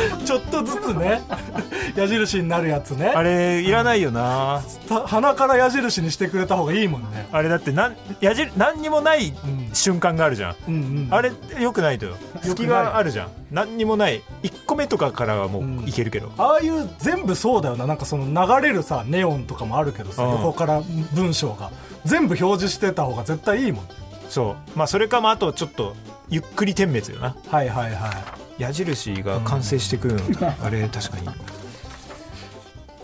[0.24, 1.22] ちょっとずつね
[1.96, 3.12] 矢印になるやつね。
[3.14, 4.62] あれいらないよな。
[4.88, 7.28] た鼻から矢印にしてくれた方がいいもんね。
[7.32, 9.34] あれだってなん矢印何にもないん。
[9.72, 11.08] 瞬間があるじゃん、うんうん。
[11.10, 12.14] あれよくないとよ。
[12.42, 13.28] 隙があるじゃん。
[13.50, 14.22] 何にもない。
[14.42, 17.86] 1個目とかからはもういけるけど、ああいう全部そうだよな。
[17.86, 20.30] なんかその流れるさネオンとかもあるけどさうん。
[20.32, 20.82] 横から
[21.14, 21.70] 文章が。
[22.04, 23.84] 全部表示してた方が絶対いいもん
[24.28, 24.78] そう。
[24.78, 25.94] まあそれかまああとちょっと
[26.28, 27.34] ゆっくり点滅よな。
[27.48, 31.28] はいはいはい矢印が完成してくるの、あれ確かに。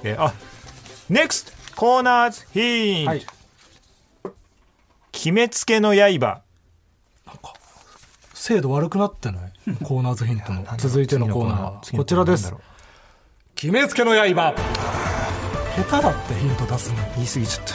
[0.04, 0.32] えあ
[1.10, 3.26] NEXT コーナーズヒント、はい。
[5.12, 6.42] 決めつけの刃。
[8.34, 9.52] 精度悪くなってない？
[9.84, 10.64] コーナーズヒントの。
[10.78, 11.60] 続いてのコーナー。
[11.62, 12.52] はこちらです。
[13.54, 14.54] 決めつけの刃。
[15.76, 16.96] 下手だってヒント出すの。
[16.96, 17.74] う言い過ぎちゃった。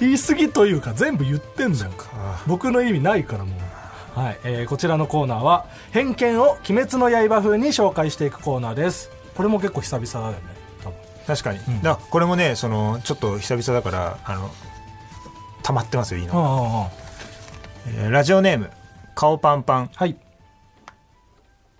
[0.00, 2.06] 言い過ぎというか全部言ってんじゃんか。
[2.46, 3.60] 僕の意味ないからもう
[4.18, 9.10] はい、えーこちらのコーナーは偏見を鬼滅の刃風に紹介していくコーナーです。
[9.36, 10.48] これも結構久々だよね
[10.82, 10.98] 多分。
[11.26, 11.82] 確かに、ん。
[11.82, 14.50] だこれもねそのちょっと久々だからあの
[15.62, 16.90] 溜まってますよいいの、
[17.86, 18.70] えーラジオネーム
[19.14, 19.90] 顔パンパン。
[19.94, 20.16] はい。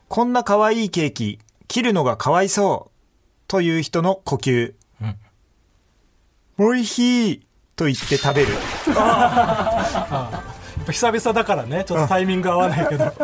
[0.09, 2.99] こんな可愛いケーキ切るのがかわいそう
[3.47, 6.67] という人の呼吸、うん。
[6.67, 7.47] おいしい
[7.77, 8.53] と言って食べる。
[8.95, 10.48] や っ
[10.89, 11.85] ぱ久々だからね。
[11.85, 13.13] ちょっとタイミング合わないけど。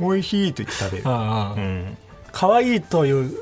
[0.00, 1.22] おいしいと言って食べる、うんうんう
[1.60, 1.98] ん、
[2.30, 3.36] 可愛いという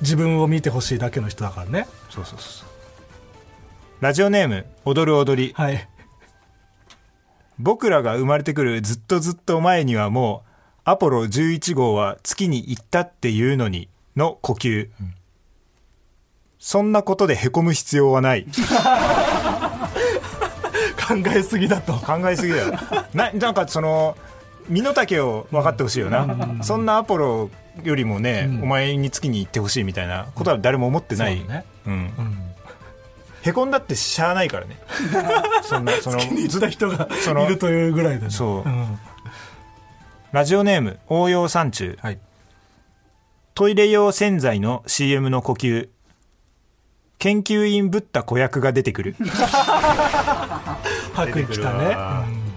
[0.00, 1.86] 自分を見てほしいだけの人だからね。
[2.08, 2.68] そうそうそうそう。
[4.00, 5.52] ラジオネーム踊る踊り。
[5.54, 5.88] はい。
[7.58, 10.50] 僕らが生まれてくるずっとずっと前にはもう
[10.84, 14.88] アポロ11号は月に行ったっていうのにの呼吸、
[16.58, 18.44] そんなことでへこむ必要はない。
[18.44, 18.50] 考
[21.34, 21.94] えすぎだと。
[21.94, 22.72] 考えすぎだよ。
[23.14, 24.16] ななんかその
[24.68, 27.50] 身の丈を分かってほしいよな、そんなアポロ
[27.82, 28.62] よりもね、うん。
[28.64, 31.64] お前に月に行ってほしいみたいなことは誰も思ってない、そうね。
[31.86, 31.92] うん。
[31.92, 32.38] うん。
[33.42, 34.78] へこんだってしゃあないからね。
[35.62, 38.30] そんなその気に入った人がそのいるというぐらいでね。
[38.30, 38.68] そう。
[38.68, 38.98] ん。
[40.32, 41.96] ラジオネーム応用山中。
[42.00, 42.18] はい。
[43.54, 45.88] トイレ用洗剤の CM の呼吸
[47.18, 49.16] 研究員ぶった子役が出てくる。
[51.14, 52.24] 白衣着た出てくるわ。
[52.26, 52.48] ね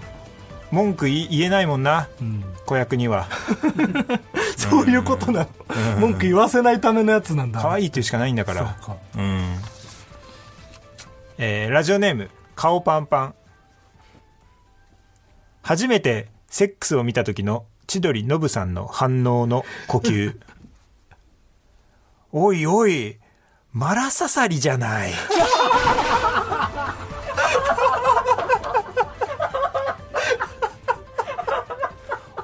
[0.70, 2.26] 文句言えないもんなうん。
[2.26, 3.26] うん子役には。
[4.56, 5.48] そういうことなの。
[5.98, 7.60] 文句言わせないためのやつなんだ。
[7.60, 8.96] 可愛いっていうしかないんだかそうらか。
[9.16, 9.58] うん。
[11.38, 13.34] えーラジオネーム顔パンパン。
[15.62, 20.36] 初めてセックスを見た時の千鳥ノブさんの反応の呼吸。
[22.32, 23.18] おいおい
[23.72, 25.12] マラササリじゃない。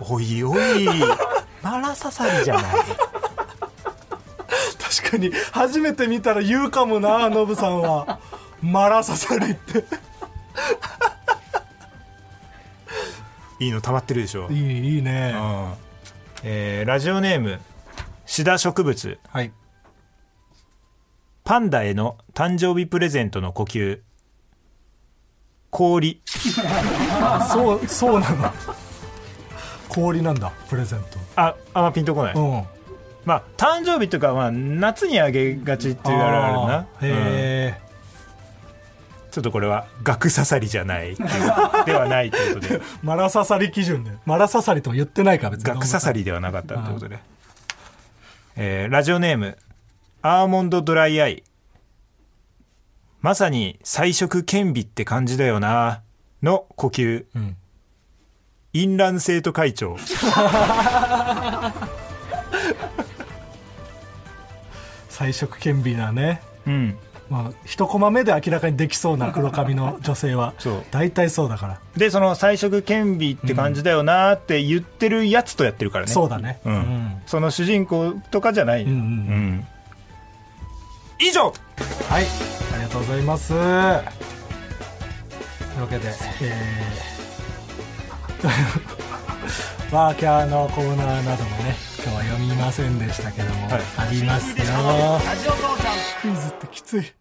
[0.00, 0.86] おいおい。
[1.62, 2.64] マラササリじゃない。
[5.02, 8.18] 確かに初めて見たら言うかもなノブさんは。
[8.62, 9.84] マラササリって。
[13.60, 14.48] いいの溜まってるでしょ。
[14.50, 15.32] いいいいね。
[15.36, 15.74] うん。
[16.44, 17.60] えーラジオネーム
[18.24, 19.18] シダ植物。
[19.30, 19.52] はい
[21.48, 24.00] パンダへの誕生日プレゼントの呼吸。
[25.70, 26.20] 氷。
[27.50, 28.52] そうそうなの。
[29.88, 31.00] 氷なんだプレゼン
[31.36, 32.64] ああんまピンとこない、トうん。
[33.24, 36.80] まあ誕生日とかまあ夏にあげがちっていうあるあるな。
[36.80, 37.80] へえ、
[39.24, 39.30] うん。
[39.30, 41.16] ちょっとこれは学刺さりじゃない
[41.86, 42.82] ではないということで。
[43.02, 44.10] マラササリ基準で。
[44.26, 45.70] マラササリとも言ってないから別に。
[45.72, 47.18] 学刺さりではなかったということで、
[48.56, 49.56] えーラジオネーム
[50.20, 51.44] アーモンドドライアイ。
[53.20, 56.02] まさに彩色顕微って感じだよな
[56.42, 57.24] の呼吸。
[57.36, 57.56] うん。
[58.72, 59.96] 淫乱生徒会長。
[65.08, 66.42] 彩色顕微なね。
[66.66, 66.98] うん。
[67.30, 70.54] まあ、一コマ目で明らかにできそうな黒髪の女性は。
[70.58, 70.84] そう。
[70.90, 71.80] 大体そうだから。
[71.96, 76.12] でその彩色兼備って感じだよなって言ってるやつとやってるからね。
[76.12, 76.60] そうだね。
[76.64, 76.74] うん。
[76.74, 77.22] うん。
[77.26, 78.96] その主人公とかじゃない、うんうん。
[78.96, 79.66] うん
[81.20, 81.52] 以上。
[82.08, 82.24] はい。
[82.74, 83.48] ありがとうございます。
[83.48, 83.60] という
[85.82, 86.08] わけで
[86.42, 88.48] えー。
[89.94, 93.80] ワーキャーのコーナーなどもね今日は読みませんでしたけども、はい。
[93.96, 94.56] ありますよ。
[96.22, 97.17] クイズってきつい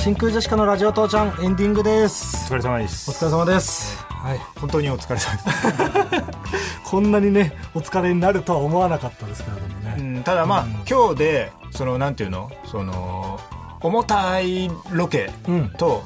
[0.00, 2.50] 真空ジェシカのラジオ父ちゃんエンディングです。
[2.50, 4.02] お疲れ様でおす疲れ様です。
[4.04, 4.38] はい。
[4.58, 5.36] 本当にお疲れ様。
[5.36, 12.50] です、こんなにねお疲れになるとは思わなかったですけれどもね、うん、ただまあ、今日でそのなんていうの？
[12.64, 13.38] その
[13.82, 15.68] 重たいロケうん。
[15.68, 16.02] と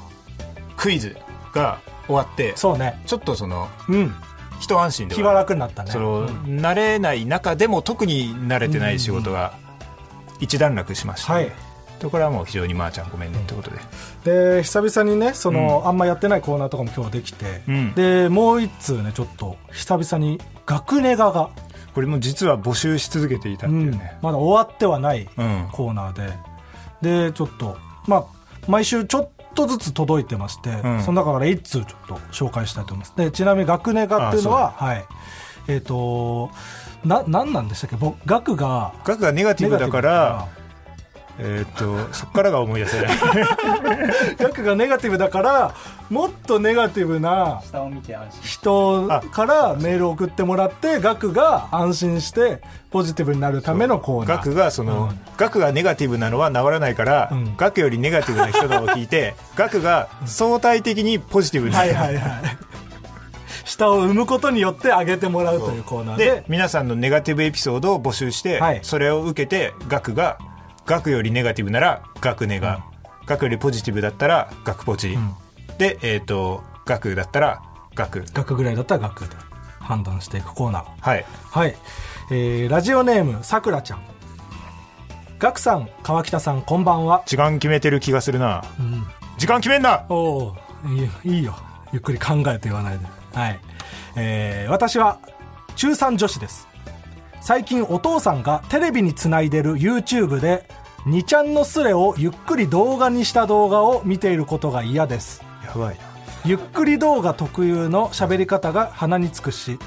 [0.76, 1.16] クイズ
[1.52, 3.00] が終わって、そうね。
[3.07, 4.12] ちょっとそのうん。
[4.59, 5.92] 一安心で気はは楽になったね。
[5.92, 6.61] その、うん。
[6.61, 9.54] 慣れない中でも特に慣れてない仕事が
[10.40, 11.52] 一段落しました、はい
[12.05, 13.79] ところはもう非常にまーちゃんごめんねってことで、
[14.57, 17.95] で久々にねその、あんまやってないコーナーとかも今日できて、うん。
[17.95, 21.49] でもう一通ねちょっと久々に学ネガが、
[21.95, 25.69] これも実は募集し続けていたっていうね、まだ終わってはないうん。
[25.73, 26.12] コーナー
[27.01, 28.25] で、でちょっとまあ
[28.69, 31.03] 毎週ちょっとずつ届いてまして、ん。
[31.03, 33.17] その中から一通ちょっと紹介したいと思います。
[33.17, 35.05] でちなみに学ネガっていうのははい。
[35.69, 36.51] えっ、と
[37.03, 37.97] な何なんでしたっけ？
[37.97, 40.49] 僕学が額がネガティブだから
[41.38, 43.16] えーっとそこからが思い出せない。
[44.38, 45.75] 額がネガティブだから
[46.11, 47.61] もっとネガティブな
[48.42, 54.37] 人からメールを送ってもらって額が安心してポジティブになるためのコーナー。
[54.37, 55.20] 額がその、うん。
[55.37, 57.57] 額がネガティブなのは治らないから、うん。
[57.57, 62.42] 額よりネガティブな人のを聞いて 額が相対的にポジティブになる、はいはいはい。
[63.64, 66.25] 下を生むことによって上げてもらうというコーナーで。
[66.27, 68.81] で皆さんのネガティブエピソードを募集して、はい。
[68.83, 70.38] それを受けて額が
[70.87, 72.85] 額よりネガティブなら額ネガ、
[73.27, 75.16] 額よりポジティブだったら額ポチ、
[75.79, 77.62] でえっ、と額だったら
[77.94, 79.37] 額額ぐらいだったら額で
[79.81, 80.85] 判断していくコーナー。
[81.01, 81.25] はい。
[81.51, 81.77] はい、
[82.31, 84.03] えーラジオネームさくらちゃん。
[85.38, 88.64] 額さん川北さんこんばんは、時間決めてる気がするな。
[88.79, 89.07] うん、
[89.38, 90.05] 時間決めんな。
[90.09, 90.57] おお
[91.25, 91.57] いいいいよ。
[91.92, 93.07] ゆっくり考えて言わないで。
[93.33, 93.61] はい、
[94.16, 95.18] えー私は
[95.77, 96.68] 中3女子です
[97.44, 100.66] 最近お父さんがテレビにつないでる YouTube で
[101.04, 105.44] 2ちゃんのスレをゆっくり動画にした動画を見ていることが嫌です。
[105.62, 106.00] やばいな。
[106.46, 109.78] ゆっくり動画特有の喋り方が鼻につくし、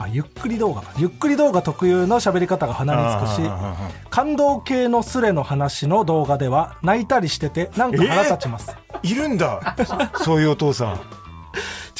[0.00, 0.92] あゆっくり動画か。
[0.98, 3.46] ゆっくり動画特有の喋り方が鼻につくし。
[3.48, 3.76] あ
[4.10, 9.76] 感動系のスレの話の動画では泣いたりしててなんか腹立ちます、いるんだ。
[10.24, 11.00] そういうお父さん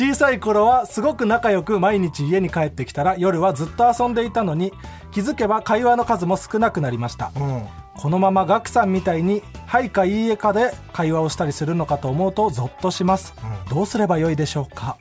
[0.02, 4.72] 小さい頃はすごく仲良く毎日家に帰ってきたら夜はずっと遊んでいたのに
[5.12, 7.30] 気づけば会話の数も少なくなりました。
[7.36, 7.68] うん。
[7.94, 13.32] このままガクさんみたいに「はい」か「いいえ」かで会話をしたりするのかと思うとゾッとします、
[13.70, 14.96] どうすればよいでしょうか。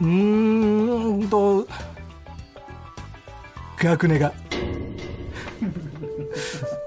[0.00, 1.66] うーんと
[3.78, 4.32] 学ネガ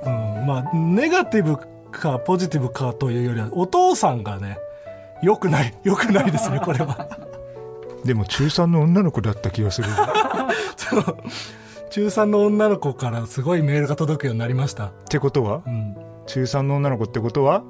[0.06, 1.58] うんまあネガティブ
[1.92, 4.60] かポジティブかというよりはお父さんがね
[5.22, 7.08] よくないよくないですね これは。
[8.06, 9.90] でも中3の女の子だった気がする。
[10.78, 11.18] そう。
[11.90, 14.86] 中3の女の子からすごいメールが届くようになりました。
[14.88, 15.62] ってことは？
[15.66, 15.96] うん。
[16.28, 17.64] 中3の女の子ってことは？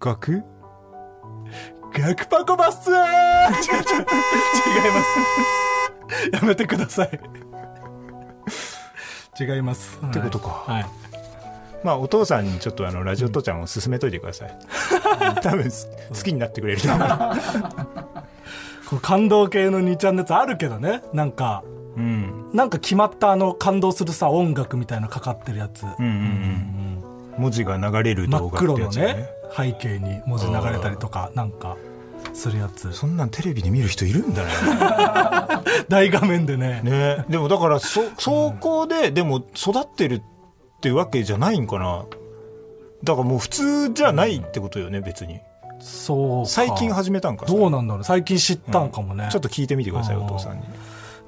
[0.00, 0.42] 学？
[1.96, 2.90] 逆パコバス！
[2.90, 3.70] 違います。
[6.32, 7.20] やめてください。
[9.40, 9.98] 違います。
[10.04, 10.64] ってことか。
[10.66, 10.86] はい
[11.86, 14.58] まあお父さんにちょっとあのラジオ父ちゃんを勧めといてください。
[15.40, 17.04] 多分す好きになってくれると思
[18.94, 21.02] う感動系の2ちゃんのやつあるけどね。
[21.12, 21.62] なんか
[21.96, 22.50] うん。
[22.52, 27.04] なんか決まったあの感動するさ音楽みたいなかかってるやつ、うんうんうん。
[27.38, 28.90] 文字が流れる真っ動画っ黒のね。
[28.90, 31.76] てやつよね背景に文字流れたりとかなんか
[32.34, 32.92] するやつ。
[32.92, 34.48] そんなんテレビで見る人いるんだね。
[35.88, 36.80] 大画面でね。
[36.82, 37.24] ね。
[37.28, 40.35] でもだからそそこででも育ってるって
[40.94, 42.04] わけじゃないんかな。
[43.04, 45.40] だからもう普通じゃないってことよね別に。
[45.80, 46.48] そうか。
[46.48, 48.04] 最近始めたんかどうなんだろう。
[48.04, 50.66] 最近知ったんかもね、ちょっと聞いてみてくださいお父さんに。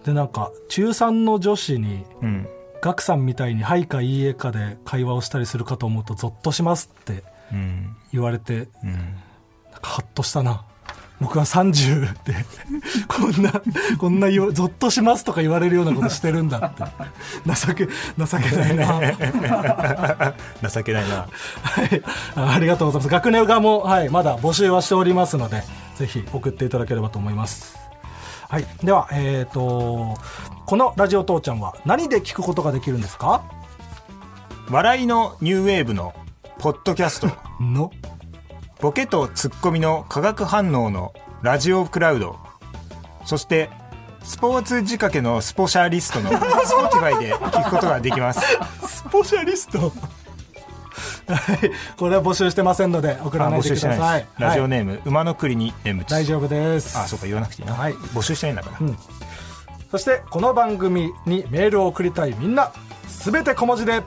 [0.05, 2.49] でなんか中3の女子にうん。
[2.81, 7.97] ガクさんみたいに「はい」か「いいえ」かで会話をしたりするかと思うとゾッとしますってうん。
[8.13, 8.93] 言われてうん。
[8.93, 8.99] な
[9.79, 10.65] んかハッとしたな
[11.21, 12.35] 僕は30で
[13.09, 13.53] こんな
[13.99, 16.85] こんな言わゾッとしますとか言われるようなことしてるんだって。
[17.45, 21.27] 情け情けないなはい情けないな。
[22.37, 23.13] あありがとうございます。
[23.13, 25.63] 学年側も、はい、まだ募集はしておりますので
[25.97, 27.77] ぜひ送っていただければと思います。
[28.49, 28.67] はい。
[28.85, 30.17] ではえっ、と
[30.67, 33.43] このラジオ父ちゃんは何で聞くことができるんですか？
[34.71, 36.15] 笑いのニューウェーブの
[36.59, 37.29] ポッドキャスト。
[37.61, 37.91] の
[38.81, 41.13] ボケとツッコミの化学反応の
[41.43, 42.39] ラジオクラウド。
[43.25, 43.71] そして
[44.23, 48.41] スポーツ仕掛けのスポシャリストの Spotify で聞くことができます。
[48.87, 49.81] スポシャリスト？
[49.81, 51.71] はい。
[51.97, 54.21] これは募集してませんので送らあないでください。
[54.21, 54.41] です。
[54.41, 56.97] ラジオはいネーム、馬の栗に眠ち大丈夫です。
[56.97, 57.95] あそうか言わなくていいな、はい。
[57.95, 58.87] 募集してないんだから、
[59.91, 62.73] そしてこの番組にメールを送りたいみんな。
[63.09, 64.05] すべて小文字で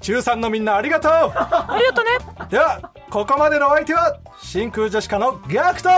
[0.00, 1.12] 中3のみんなありがとう。
[1.12, 2.10] ありがとね。
[2.50, 5.88] ではここまでのお相手は真空ジェシカのガクト。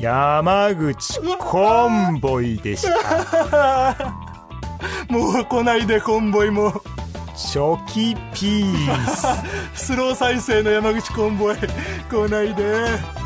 [0.00, 2.90] 山口コンボイでした。
[5.08, 6.82] もう来ないでコンボイも
[7.36, 9.26] 初期ピース。
[9.92, 11.56] スロー再生の山口コンボへ
[12.10, 13.25] 来ないで。